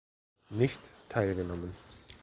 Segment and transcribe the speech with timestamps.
[0.49, 1.75] Nicht teilgenommen.